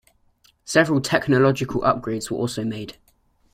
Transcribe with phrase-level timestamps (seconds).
[0.65, 2.97] Several technological upgrades were also made.